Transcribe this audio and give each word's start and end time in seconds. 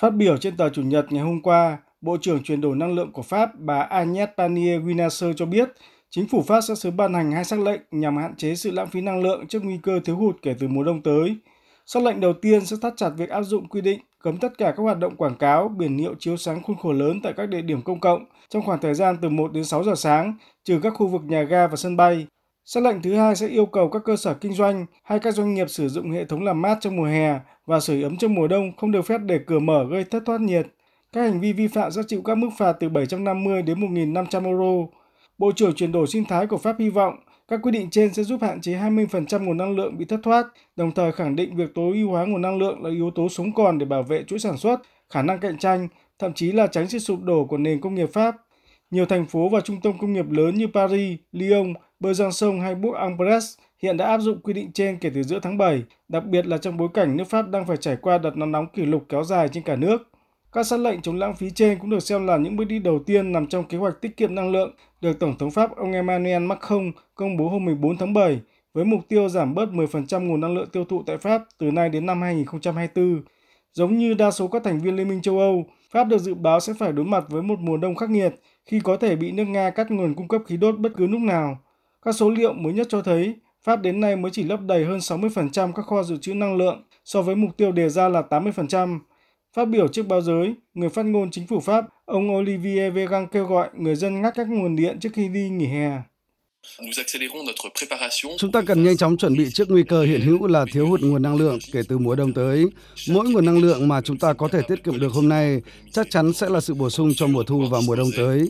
Phát 0.00 0.10
biểu 0.10 0.36
trên 0.36 0.56
tờ 0.56 0.68
Chủ 0.68 0.82
nhật 0.82 1.12
ngày 1.12 1.22
hôm 1.22 1.42
qua, 1.42 1.78
Bộ 2.04 2.16
trưởng 2.20 2.42
chuyển 2.42 2.60
đổi 2.60 2.76
năng 2.76 2.94
lượng 2.94 3.12
của 3.12 3.22
Pháp 3.22 3.50
bà 3.58 3.88
Agnès 3.90 4.28
Pannier-Runacher 4.36 5.32
cho 5.32 5.46
biết 5.46 5.68
chính 6.10 6.28
phủ 6.28 6.42
Pháp 6.42 6.60
sẽ 6.60 6.74
sớm 6.74 6.96
ban 6.96 7.14
hành 7.14 7.32
hai 7.32 7.44
sắc 7.44 7.60
lệnh 7.60 7.80
nhằm 7.90 8.16
hạn 8.16 8.36
chế 8.36 8.54
sự 8.54 8.70
lãng 8.70 8.86
phí 8.86 9.00
năng 9.00 9.22
lượng 9.22 9.46
trước 9.46 9.64
nguy 9.64 9.78
cơ 9.82 10.00
thiếu 10.04 10.16
hụt 10.16 10.36
kể 10.42 10.54
từ 10.58 10.68
mùa 10.68 10.82
đông 10.82 11.02
tới. 11.02 11.36
Sắc 11.86 12.02
lệnh 12.02 12.20
đầu 12.20 12.32
tiên 12.32 12.66
sẽ 12.66 12.76
thắt 12.82 12.92
chặt 12.96 13.10
việc 13.16 13.28
áp 13.28 13.42
dụng 13.42 13.68
quy 13.68 13.80
định 13.80 14.00
cấm 14.22 14.36
tất 14.36 14.58
cả 14.58 14.74
các 14.76 14.82
hoạt 14.82 14.98
động 14.98 15.16
quảng 15.16 15.34
cáo, 15.34 15.68
biển 15.68 15.98
hiệu 15.98 16.14
chiếu 16.18 16.36
sáng 16.36 16.62
khuôn 16.62 16.76
khổ 16.76 16.92
lớn 16.92 17.20
tại 17.22 17.32
các 17.36 17.46
địa 17.46 17.62
điểm 17.62 17.82
công 17.82 18.00
cộng 18.00 18.24
trong 18.48 18.62
khoảng 18.62 18.80
thời 18.80 18.94
gian 18.94 19.16
từ 19.22 19.28
1 19.28 19.52
đến 19.52 19.64
6 19.64 19.84
giờ 19.84 19.94
sáng, 19.94 20.34
trừ 20.64 20.80
các 20.82 20.90
khu 20.90 21.06
vực 21.06 21.22
nhà 21.24 21.42
ga 21.42 21.66
và 21.66 21.76
sân 21.76 21.96
bay. 21.96 22.26
Sắc 22.64 22.82
lệnh 22.82 23.02
thứ 23.02 23.14
hai 23.14 23.36
sẽ 23.36 23.48
yêu 23.48 23.66
cầu 23.66 23.88
các 23.88 24.02
cơ 24.04 24.16
sở 24.16 24.34
kinh 24.34 24.52
doanh 24.52 24.86
hay 25.02 25.18
các 25.18 25.34
doanh 25.34 25.54
nghiệp 25.54 25.70
sử 25.70 25.88
dụng 25.88 26.10
hệ 26.10 26.24
thống 26.24 26.44
làm 26.44 26.62
mát 26.62 26.78
trong 26.80 26.96
mùa 26.96 27.04
hè 27.04 27.40
và 27.66 27.80
sưởi 27.80 28.02
ấm 28.02 28.16
trong 28.16 28.34
mùa 28.34 28.48
đông 28.48 28.76
không 28.76 28.90
được 28.90 29.02
phép 29.02 29.20
để 29.24 29.40
cửa 29.46 29.58
mở 29.58 29.84
gây 29.90 30.04
thất 30.04 30.22
thoát 30.26 30.40
nhiệt. 30.40 30.66
Các 31.12 31.22
hành 31.22 31.40
vi 31.40 31.52
vi 31.52 31.68
phạm 31.68 31.92
sẽ 31.92 32.02
chịu 32.08 32.22
các 32.22 32.34
mức 32.34 32.50
phạt 32.58 32.72
từ 32.72 32.88
750 32.88 33.62
đến 33.62 33.80
1.500 33.80 34.46
euro. 34.46 34.88
Bộ 35.38 35.52
trưởng 35.52 35.74
chuyển 35.74 35.92
đổi 35.92 36.06
sinh 36.06 36.24
thái 36.24 36.46
của 36.46 36.58
Pháp 36.58 36.76
hy 36.78 36.88
vọng 36.88 37.14
các 37.48 37.60
quy 37.62 37.70
định 37.70 37.90
trên 37.90 38.14
sẽ 38.14 38.22
giúp 38.22 38.42
hạn 38.42 38.60
chế 38.60 38.72
20% 38.72 39.44
nguồn 39.44 39.56
năng 39.56 39.76
lượng 39.76 39.98
bị 39.98 40.04
thất 40.04 40.20
thoát, 40.22 40.46
đồng 40.76 40.92
thời 40.92 41.12
khẳng 41.12 41.36
định 41.36 41.56
việc 41.56 41.74
tối 41.74 41.96
ưu 41.96 42.10
hóa 42.10 42.24
nguồn 42.24 42.42
năng 42.42 42.58
lượng 42.58 42.84
là 42.84 42.90
yếu 42.90 43.10
tố 43.10 43.28
sống 43.28 43.54
còn 43.54 43.78
để 43.78 43.86
bảo 43.86 44.02
vệ 44.02 44.24
chuỗi 44.26 44.38
sản 44.38 44.56
xuất, 44.56 44.80
khả 45.10 45.22
năng 45.22 45.40
cạnh 45.40 45.58
tranh, 45.58 45.88
thậm 46.18 46.32
chí 46.32 46.52
là 46.52 46.66
tránh 46.66 46.88
sự 46.88 46.98
sụp 46.98 47.22
đổ 47.22 47.44
của 47.44 47.58
nền 47.58 47.80
công 47.80 47.94
nghiệp 47.94 48.10
Pháp. 48.12 48.36
Nhiều 48.90 49.06
thành 49.06 49.26
phố 49.26 49.48
và 49.48 49.60
trung 49.60 49.80
tâm 49.80 49.98
công 49.98 50.12
nghiệp 50.12 50.30
lớn 50.30 50.54
như 50.54 50.66
Paris, 50.66 51.18
Lyon, 51.32 51.74
Bờ 52.04 52.14
Giang 52.14 52.32
sông 52.32 52.60
hay 52.60 52.74
Bourg-en-Bresse 52.74 53.56
hiện 53.82 53.96
đã 53.96 54.06
áp 54.06 54.18
dụng 54.18 54.40
quy 54.40 54.52
định 54.52 54.72
trên 54.72 54.98
kể 54.98 55.10
từ 55.14 55.22
giữa 55.22 55.38
tháng 55.42 55.58
7, 55.58 55.82
đặc 56.08 56.24
biệt 56.26 56.46
là 56.46 56.58
trong 56.58 56.76
bối 56.76 56.88
cảnh 56.94 57.16
nước 57.16 57.24
Pháp 57.24 57.48
đang 57.48 57.66
phải 57.66 57.76
trải 57.76 57.96
qua 57.96 58.18
đợt 58.18 58.36
nắng 58.36 58.52
nóng 58.52 58.66
kỷ 58.66 58.82
lục 58.82 59.04
kéo 59.08 59.24
dài 59.24 59.48
trên 59.48 59.62
cả 59.62 59.76
nước. 59.76 60.10
Các 60.52 60.66
sắc 60.66 60.80
lệnh 60.80 61.02
chống 61.02 61.18
lãng 61.18 61.34
phí 61.36 61.50
trên 61.50 61.78
cũng 61.78 61.90
được 61.90 62.00
xem 62.00 62.26
là 62.26 62.36
những 62.36 62.56
bước 62.56 62.64
đi 62.64 62.78
đầu 62.78 62.98
tiên 62.98 63.32
nằm 63.32 63.46
trong 63.46 63.64
kế 63.64 63.78
hoạch 63.78 64.00
tiết 64.00 64.16
kiệm 64.16 64.34
năng 64.34 64.50
lượng 64.50 64.74
được 65.00 65.18
Tổng 65.18 65.38
thống 65.38 65.50
Pháp 65.50 65.76
ông 65.76 65.92
Emmanuel 65.92 66.42
Macron 66.42 66.92
công 67.14 67.36
bố 67.36 67.48
hôm 67.48 67.64
14 67.64 67.96
tháng 67.96 68.14
7 68.14 68.40
với 68.74 68.84
mục 68.84 69.00
tiêu 69.08 69.28
giảm 69.28 69.54
bớt 69.54 69.68
10% 69.68 70.26
nguồn 70.26 70.40
năng 70.40 70.54
lượng 70.54 70.68
tiêu 70.72 70.84
thụ 70.84 71.02
tại 71.06 71.18
Pháp 71.18 71.42
từ 71.58 71.70
nay 71.70 71.88
đến 71.88 72.06
năm 72.06 72.22
2024. 72.22 73.22
Giống 73.72 73.98
như 73.98 74.14
đa 74.14 74.30
số 74.30 74.48
các 74.48 74.64
thành 74.64 74.80
viên 74.80 74.96
Liên 74.96 75.08
minh 75.08 75.22
châu 75.22 75.38
Âu, 75.38 75.66
Pháp 75.90 76.04
được 76.04 76.18
dự 76.18 76.34
báo 76.34 76.60
sẽ 76.60 76.72
phải 76.78 76.92
đối 76.92 77.04
mặt 77.04 77.24
với 77.28 77.42
một 77.42 77.58
mùa 77.58 77.76
đông 77.76 77.94
khắc 77.94 78.10
nghiệt 78.10 78.34
khi 78.66 78.80
có 78.80 78.96
thể 78.96 79.16
bị 79.16 79.32
nước 79.32 79.44
Nga 79.44 79.70
cắt 79.70 79.90
nguồn 79.90 80.14
cung 80.14 80.28
cấp 80.28 80.42
khí 80.46 80.56
đốt 80.56 80.78
bất 80.78 80.92
cứ 80.96 81.06
lúc 81.06 81.20
nào. 81.20 81.58
Các 82.04 82.12
số 82.12 82.30
liệu 82.30 82.52
mới 82.52 82.72
nhất 82.72 82.86
cho 82.90 83.02
thấy 83.02 83.34
Pháp 83.62 83.76
đến 83.76 84.00
nay 84.00 84.16
mới 84.16 84.30
chỉ 84.34 84.42
lấp 84.42 84.60
đầy 84.60 84.84
hơn 84.84 84.98
60% 84.98 85.72
các 85.72 85.86
kho 85.86 86.02
dự 86.02 86.16
trữ 86.16 86.34
năng 86.34 86.56
lượng 86.56 86.82
so 87.04 87.22
với 87.22 87.34
mục 87.34 87.56
tiêu 87.56 87.72
đề 87.72 87.88
ra 87.88 88.08
là 88.08 88.22
80%. 88.30 88.98
Phát 89.52 89.64
biểu 89.64 89.88
trước 89.88 90.06
báo 90.06 90.20
giới, 90.20 90.54
người 90.74 90.88
phát 90.88 91.02
ngôn 91.06 91.30
chính 91.30 91.46
phủ 91.46 91.60
Pháp, 91.60 91.84
ông 92.04 92.34
Olivier 92.36 92.94
Véran 92.94 93.26
kêu 93.26 93.44
gọi 93.44 93.68
người 93.78 93.94
dân 93.96 94.22
ngắt 94.22 94.34
các 94.36 94.48
nguồn 94.48 94.76
điện 94.76 94.98
trước 95.00 95.08
khi 95.14 95.28
đi 95.28 95.48
nghỉ 95.48 95.66
hè. 95.66 95.90
Chúng 98.38 98.52
ta 98.52 98.62
cần 98.66 98.84
nhanh 98.84 98.96
chóng 98.96 99.16
chuẩn 99.16 99.36
bị 99.36 99.50
trước 99.50 99.70
nguy 99.70 99.82
cơ 99.82 100.02
hiện 100.02 100.20
hữu 100.20 100.46
là 100.46 100.64
thiếu 100.72 100.86
hụt 100.86 101.00
nguồn 101.00 101.22
năng 101.22 101.36
lượng 101.36 101.58
kể 101.72 101.80
từ 101.88 101.98
mùa 101.98 102.14
đông 102.14 102.32
tới. 102.32 102.64
Mỗi 103.08 103.28
nguồn 103.28 103.44
năng 103.44 103.58
lượng 103.58 103.88
mà 103.88 104.00
chúng 104.00 104.18
ta 104.18 104.32
có 104.32 104.48
thể 104.48 104.62
tiết 104.68 104.84
kiệm 104.84 105.00
được 105.00 105.12
hôm 105.12 105.28
nay 105.28 105.60
chắc 105.92 106.06
chắn 106.10 106.32
sẽ 106.32 106.48
là 106.48 106.60
sự 106.60 106.74
bổ 106.74 106.90
sung 106.90 107.14
cho 107.16 107.26
mùa 107.26 107.42
thu 107.42 107.64
và 107.70 107.80
mùa 107.86 107.96
đông 107.96 108.10
tới. 108.16 108.48